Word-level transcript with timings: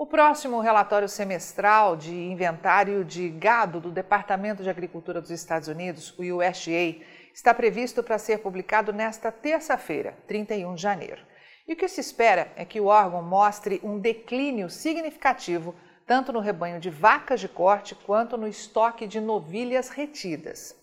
O 0.00 0.06
próximo 0.06 0.60
relatório 0.60 1.08
semestral 1.08 1.96
de 1.96 2.14
inventário 2.14 3.04
de 3.04 3.28
gado 3.28 3.80
do 3.80 3.90
Departamento 3.90 4.62
de 4.62 4.70
Agricultura 4.70 5.20
dos 5.20 5.32
Estados 5.32 5.66
Unidos, 5.66 6.16
o 6.16 6.22
USDA, 6.22 7.04
está 7.34 7.52
previsto 7.52 8.00
para 8.00 8.16
ser 8.16 8.38
publicado 8.38 8.92
nesta 8.92 9.32
terça-feira, 9.32 10.16
31 10.28 10.76
de 10.76 10.80
janeiro. 10.80 11.20
E 11.66 11.72
o 11.72 11.76
que 11.76 11.88
se 11.88 12.00
espera 12.00 12.46
é 12.54 12.64
que 12.64 12.80
o 12.80 12.86
órgão 12.86 13.20
mostre 13.24 13.80
um 13.82 13.98
declínio 13.98 14.70
significativo 14.70 15.74
tanto 16.06 16.32
no 16.32 16.38
rebanho 16.38 16.78
de 16.78 16.90
vacas 16.90 17.40
de 17.40 17.48
corte 17.48 17.96
quanto 17.96 18.36
no 18.36 18.46
estoque 18.46 19.04
de 19.04 19.20
novilhas 19.20 19.88
retidas. 19.88 20.76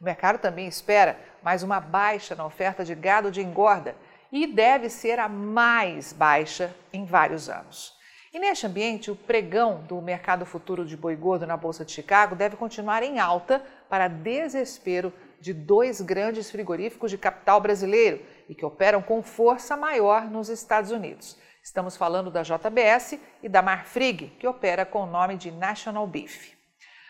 O 0.00 0.04
mercado 0.04 0.38
também 0.38 0.68
espera 0.68 1.18
mais 1.42 1.64
uma 1.64 1.80
baixa 1.80 2.36
na 2.36 2.46
oferta 2.46 2.84
de 2.84 2.94
gado 2.94 3.32
de 3.32 3.40
engorda 3.40 3.96
e 4.30 4.46
deve 4.46 4.88
ser 4.88 5.18
a 5.18 5.28
mais 5.28 6.12
baixa 6.12 6.72
em 6.92 7.04
vários 7.04 7.48
anos. 7.48 7.98
E 8.32 8.38
neste 8.38 8.64
ambiente, 8.64 9.10
o 9.10 9.16
pregão 9.16 9.82
do 9.88 10.00
mercado 10.00 10.46
futuro 10.46 10.86
de 10.86 10.96
boi 10.96 11.16
gordo 11.16 11.48
na 11.48 11.56
Bolsa 11.56 11.84
de 11.84 11.90
Chicago 11.90 12.36
deve 12.36 12.56
continuar 12.56 13.02
em 13.02 13.18
alta 13.18 13.60
para 13.88 14.06
desespero 14.06 15.12
de 15.40 15.52
dois 15.52 16.00
grandes 16.00 16.48
frigoríficos 16.48 17.10
de 17.10 17.18
capital 17.18 17.60
brasileiro 17.60 18.24
e 18.48 18.54
que 18.54 18.64
operam 18.64 19.02
com 19.02 19.20
força 19.20 19.76
maior 19.76 20.30
nos 20.30 20.48
Estados 20.48 20.92
Unidos. 20.92 21.36
Estamos 21.60 21.96
falando 21.96 22.30
da 22.30 22.44
JBS 22.44 23.18
e 23.42 23.48
da 23.48 23.62
Marfrig, 23.62 24.28
que 24.38 24.46
opera 24.46 24.86
com 24.86 25.02
o 25.02 25.06
nome 25.06 25.36
de 25.36 25.50
National 25.50 26.06
Beef. 26.06 26.52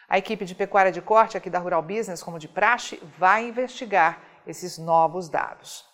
A 0.08 0.16
equipe 0.16 0.46
de 0.46 0.54
pecuária 0.54 0.90
de 0.90 1.02
corte 1.02 1.36
aqui 1.36 1.50
da 1.50 1.58
Rural 1.58 1.82
Business, 1.82 2.22
como 2.22 2.38
de 2.38 2.48
praxe, 2.48 2.98
vai 3.18 3.46
investigar 3.46 4.22
esses 4.46 4.78
novos 4.78 5.28
dados. 5.28 5.89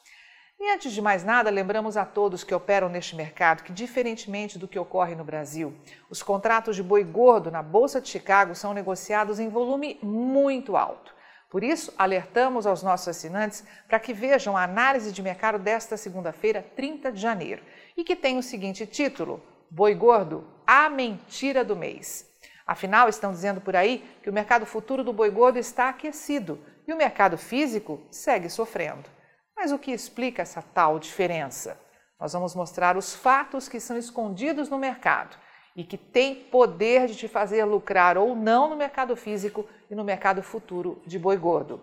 E 0.58 0.72
antes 0.72 0.92
de 0.92 1.02
mais 1.02 1.22
nada, 1.22 1.50
lembramos 1.50 1.98
a 1.98 2.04
todos 2.04 2.42
que 2.42 2.54
operam 2.54 2.88
neste 2.88 3.14
mercado 3.14 3.62
que, 3.62 3.72
diferentemente 3.72 4.58
do 4.58 4.66
que 4.66 4.78
ocorre 4.78 5.14
no 5.14 5.22
Brasil, 5.22 5.76
os 6.08 6.22
contratos 6.22 6.74
de 6.74 6.82
boi 6.82 7.04
gordo 7.04 7.50
na 7.50 7.62
Bolsa 7.62 8.00
de 8.00 8.08
Chicago 8.08 8.54
são 8.54 8.72
negociados 8.72 9.38
em 9.38 9.50
volume 9.50 9.98
muito 10.02 10.74
alto. 10.74 11.14
Por 11.50 11.62
isso, 11.62 11.92
alertamos 11.98 12.66
aos 12.66 12.82
nossos 12.82 13.08
assinantes 13.08 13.64
para 13.86 14.00
que 14.00 14.14
vejam 14.14 14.56
a 14.56 14.64
análise 14.64 15.12
de 15.12 15.22
mercado 15.22 15.58
desta 15.58 15.96
segunda-feira, 15.96 16.64
30 16.74 17.12
de 17.12 17.20
janeiro, 17.20 17.62
e 17.94 18.02
que 18.02 18.16
tem 18.16 18.38
o 18.38 18.42
seguinte 18.42 18.86
título: 18.86 19.42
Boi 19.70 19.94
Gordo, 19.94 20.46
a 20.66 20.88
mentira 20.88 21.62
do 21.62 21.76
mês. 21.76 22.26
Afinal, 22.66 23.08
estão 23.08 23.30
dizendo 23.30 23.60
por 23.60 23.76
aí 23.76 24.04
que 24.22 24.30
o 24.30 24.32
mercado 24.32 24.66
futuro 24.66 25.04
do 25.04 25.12
boi 25.12 25.30
gordo 25.30 25.56
está 25.56 25.88
aquecido 25.90 26.58
e 26.88 26.92
o 26.92 26.96
mercado 26.96 27.38
físico 27.38 28.00
segue 28.10 28.48
sofrendo. 28.50 29.15
Mas 29.56 29.72
o 29.72 29.78
que 29.78 29.90
explica 29.90 30.42
essa 30.42 30.60
tal 30.60 30.98
diferença? 30.98 31.80
Nós 32.20 32.34
vamos 32.34 32.54
mostrar 32.54 32.96
os 32.96 33.14
fatos 33.14 33.68
que 33.68 33.80
são 33.80 33.96
escondidos 33.96 34.68
no 34.68 34.78
mercado 34.78 35.36
e 35.74 35.82
que 35.82 35.96
têm 35.96 36.34
poder 36.34 37.06
de 37.06 37.16
te 37.16 37.28
fazer 37.28 37.64
lucrar 37.64 38.16
ou 38.16 38.36
não 38.36 38.68
no 38.68 38.76
mercado 38.76 39.16
físico 39.16 39.66
e 39.90 39.94
no 39.94 40.04
mercado 40.04 40.42
futuro 40.42 41.02
de 41.06 41.18
boi 41.18 41.36
gordo. 41.36 41.80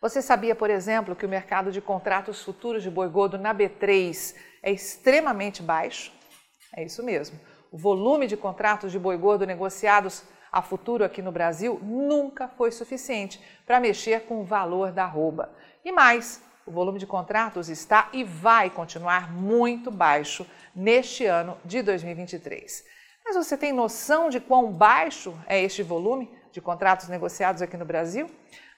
Você 0.00 0.20
sabia, 0.20 0.54
por 0.54 0.70
exemplo, 0.70 1.16
que 1.16 1.24
o 1.24 1.28
mercado 1.28 1.72
de 1.72 1.80
contratos 1.80 2.42
futuros 2.42 2.82
de 2.82 2.90
boi 2.90 3.08
gordo 3.08 3.38
na 3.38 3.54
B3 3.54 4.36
é 4.62 4.70
extremamente 4.70 5.62
baixo? 5.62 6.12
É 6.76 6.84
isso 6.84 7.02
mesmo. 7.02 7.40
O 7.72 7.78
volume 7.78 8.26
de 8.26 8.36
contratos 8.36 8.92
de 8.92 8.98
boi 8.98 9.16
gordo 9.16 9.46
negociados 9.46 10.22
a 10.52 10.62
futuro 10.62 11.04
aqui 11.04 11.20
no 11.20 11.32
Brasil 11.32 11.80
nunca 11.82 12.46
foi 12.48 12.70
suficiente 12.70 13.42
para 13.66 13.80
mexer 13.80 14.26
com 14.26 14.40
o 14.40 14.44
valor 14.44 14.92
da 14.92 15.04
arroba. 15.04 15.50
E 15.84 15.90
mais, 15.90 16.42
o 16.66 16.72
volume 16.72 16.98
de 16.98 17.06
contratos 17.06 17.68
está 17.68 18.08
e 18.12 18.24
vai 18.24 18.68
continuar 18.68 19.32
muito 19.32 19.90
baixo 19.90 20.46
neste 20.74 21.24
ano 21.24 21.56
de 21.64 21.80
2023. 21.80 22.84
Mas 23.24 23.36
você 23.36 23.56
tem 23.56 23.72
noção 23.72 24.28
de 24.28 24.40
quão 24.40 24.72
baixo 24.72 25.36
é 25.46 25.62
este 25.62 25.82
volume 25.82 26.30
de 26.52 26.60
contratos 26.60 27.08
negociados 27.08 27.62
aqui 27.62 27.76
no 27.76 27.84
Brasil? 27.84 28.30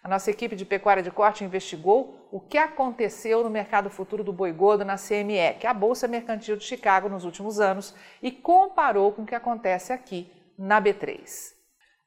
A 0.03 0.09
nossa 0.09 0.31
equipe 0.31 0.55
de 0.55 0.65
pecuária 0.65 1.03
de 1.03 1.11
corte 1.11 1.45
investigou 1.45 2.29
o 2.31 2.41
que 2.41 2.57
aconteceu 2.57 3.43
no 3.43 3.51
mercado 3.51 3.91
futuro 3.91 4.23
do 4.23 4.33
boi 4.33 4.53
gordo 4.53 4.85
na 4.85 4.97
CME, 4.97 5.59
que 5.59 5.67
é 5.67 5.71
a 5.71 5.75
Bolsa 5.75 6.07
Mercantil 6.07 6.57
de 6.57 6.65
Chicago, 6.65 7.09
nos 7.09 7.25
últimos 7.25 7.59
anos, 7.59 7.95
e 8.23 8.31
comparou 8.31 9.13
com 9.13 9.23
o 9.23 9.27
que 9.27 9.35
acontece 9.35 9.93
aqui 9.93 10.31
na 10.57 10.81
B3. 10.81 11.58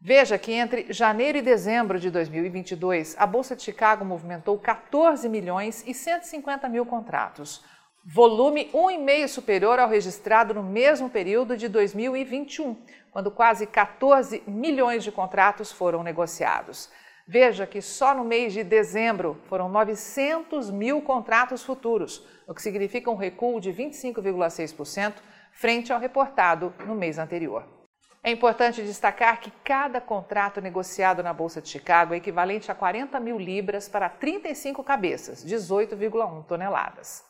Veja 0.04 0.36
que 0.40 0.52
entre 0.52 0.92
janeiro 0.92 1.38
e 1.38 1.44
dezembro 1.44 2.00
de 2.00 2.10
2022, 2.10 3.16
a 3.20 3.28
Bolsa 3.28 3.56
de 3.56 3.62
Chicago 3.62 4.04
movimentou 4.04 4.58
14 4.58 5.30
milhões 5.30 5.84
e 5.86 5.94
150 5.94 6.68
mil 6.68 6.88
contratos, 6.88 7.64
volume 8.04 8.68
1,5 8.74 9.28
superior 9.28 9.78
ao 9.78 9.88
registrado 9.88 10.56
no 10.56 10.64
mesmo 10.64 11.08
período 11.08 11.56
de 11.56 11.68
2021, 11.68 12.84
quando 13.12 13.30
quase 13.30 13.68
14 13.68 14.42
milhões 14.48 15.04
de 15.04 15.12
contratos 15.12 15.72
foram 15.72 16.02
negociados. 16.02 16.90
Veja 17.28 17.68
que 17.68 17.80
só 17.80 18.16
no 18.16 18.24
mês 18.24 18.54
de 18.54 18.64
dezembro 18.64 19.40
foram 19.44 19.70
900 19.70 20.72
mil 20.72 21.04
contratos 21.04 21.62
futuros, 21.62 22.26
o 22.48 22.56
que 22.56 22.62
significa 22.64 23.12
um 23.12 23.16
recuo 23.16 23.62
de 23.62 23.72
25,6% 23.72 25.14
frente 25.52 25.94
ao 25.94 26.00
reportado 26.00 26.74
no 26.88 26.96
mês 26.96 27.20
anterior. 27.20 27.81
É 28.24 28.30
importante 28.30 28.84
destacar 28.84 29.40
que 29.40 29.50
cada 29.64 30.00
contrato 30.00 30.62
negociado 30.62 31.24
na 31.24 31.34
Bolsa 31.34 31.60
de 31.60 31.70
Chicago 31.70 32.14
é 32.14 32.18
equivalente 32.18 32.72
a 32.72 32.76
40 32.76 33.20
mil 33.20 33.40
libras 33.40 33.90
para 33.90 34.10
35 34.10 34.84
cabeças, 34.84 35.44
18,1 35.44 36.46
toneladas. 36.46 37.26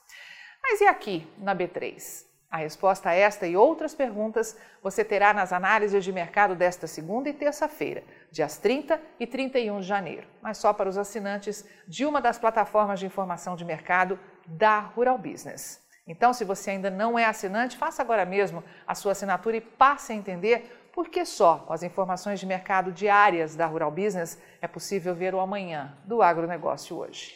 Mas 0.62 0.82
e 0.82 0.88
aqui, 0.88 1.26
na 1.38 1.56
B3? 1.56 2.26
A 2.50 2.58
resposta 2.58 3.12
a 3.12 3.14
esta 3.14 3.48
e 3.48 3.56
outras 3.56 3.96
perguntas 3.96 4.58
você 4.84 5.06
terá 5.06 5.34
nas 5.34 5.54
análises 5.54 6.04
de 6.04 6.12
mercado 6.12 6.54
desta 6.56 6.86
segunda 6.86 7.30
e 7.30 7.34
terça-feira, 7.34 8.04
dias 8.30 8.58
30 8.58 9.02
e 9.18 9.26
31 9.26 9.80
de 9.80 9.88
janeiro, 9.88 10.28
mas 10.42 10.58
só 10.58 10.74
para 10.74 10.90
os 10.90 10.98
assinantes 10.98 11.66
de 11.88 12.06
uma 12.06 12.20
das 12.20 12.38
plataformas 12.38 13.00
de 13.00 13.06
informação 13.06 13.56
de 13.56 13.64
mercado 13.64 14.20
da 14.46 14.80
Rural 14.80 15.18
Business. 15.18 15.80
Então, 16.06 16.34
se 16.34 16.44
você 16.44 16.72
ainda 16.72 16.90
não 16.90 17.18
é 17.18 17.24
assinante, 17.24 17.78
faça 17.78 18.02
agora 18.02 18.26
mesmo 18.26 18.62
a 18.86 18.94
sua 18.96 19.14
assinatura 19.14 19.56
e 19.56 19.62
passe 19.62 20.12
a 20.12 20.16
entender 20.16 20.81
porque 20.94 21.26
só 21.26 21.64
com 21.66 21.74
as 21.74 21.84
informações 21.84 22.40
de 22.40 22.46
mercado 22.46 22.92
diárias 22.92 23.56
da 23.56 23.66
Rural 23.66 23.92
Business 23.92 24.38
é 24.62 24.68
possível 24.68 25.16
ver 25.16 25.34
o 25.34 25.40
amanhã 25.40 25.94
do 26.06 26.22
agronegócio 26.22 26.98
hoje. 26.98 27.36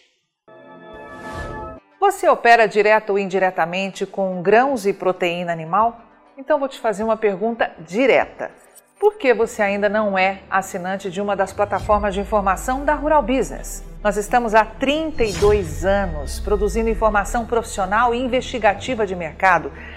Você 2.00 2.28
opera 2.30 2.68
direto 2.68 3.12
ou 3.12 3.20
indiretamente 3.20 4.06
com 4.06 4.42
grãos 4.42 4.86
e 4.86 4.94
proteína 4.94 5.52
animal? 5.52 6.02
Então 6.38 6.60
vou 6.60 6.68
te 6.68 6.80
fazer 6.80 7.04
uma 7.04 7.18
pergunta 7.18 7.72
direta. 7.80 8.52
Por 9.00 9.16
que 9.16 9.34
você 9.34 9.62
ainda 9.62 9.90
não 9.90 10.18
é 10.18 10.42
assinante 10.50 11.10
de 11.10 11.22
uma 11.22 11.36
das 11.36 11.52
plataformas 11.52 12.14
de 12.14 12.22
informação 12.22 12.86
da 12.86 12.94
Rural 12.94 13.22
Business? 13.22 13.84
Nós 14.04 14.18
estamos 14.18 14.54
há 14.54 14.64
32 14.64 15.84
anos 15.84 16.40
produzindo 16.40 16.90
informação 16.90 17.46
profissional 17.46 18.14
e 18.14 18.20
investigativa 18.20 19.06
de 19.06 19.16
mercado 19.16 19.72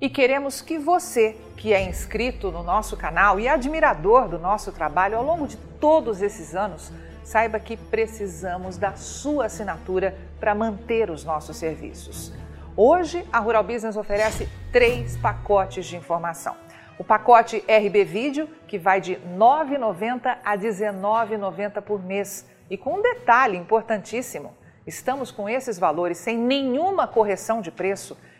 E 0.00 0.08
queremos 0.08 0.60
que 0.60 0.78
você, 0.78 1.36
que 1.56 1.72
é 1.72 1.82
inscrito 1.82 2.52
no 2.52 2.62
nosso 2.62 2.96
canal 2.96 3.40
e 3.40 3.48
admirador 3.48 4.28
do 4.28 4.38
nosso 4.38 4.70
trabalho 4.70 5.16
ao 5.18 5.24
longo 5.24 5.48
de 5.48 5.56
todos 5.56 6.22
esses 6.22 6.54
anos, 6.54 6.92
saiba 7.24 7.58
que 7.58 7.76
precisamos 7.76 8.76
da 8.76 8.94
sua 8.94 9.46
assinatura 9.46 10.16
para 10.38 10.54
manter 10.54 11.10
os 11.10 11.24
nossos 11.24 11.56
serviços. 11.56 12.32
Hoje, 12.76 13.26
a 13.32 13.40
Rural 13.40 13.64
Business 13.64 13.96
oferece 13.96 14.48
três 14.70 15.16
pacotes 15.16 15.84
de 15.86 15.96
informação. 15.96 16.54
O 16.96 17.02
pacote 17.02 17.64
RB 17.68 18.04
Vídeo, 18.04 18.48
que 18.68 18.78
vai 18.78 19.00
de 19.00 19.14
R$ 19.14 19.20
9,90 19.36 20.38
a 20.44 20.52
R$ 20.52 20.58
19,90 20.58 21.82
por 21.82 22.00
mês. 22.00 22.46
E 22.70 22.76
com 22.76 22.98
um 22.98 23.02
detalhe 23.02 23.56
importantíssimo: 23.56 24.54
estamos 24.86 25.32
com 25.32 25.48
esses 25.48 25.76
valores 25.76 26.18
sem 26.18 26.38
nenhuma 26.38 27.08
correção 27.08 27.60
de 27.60 27.72
preço 27.72 28.16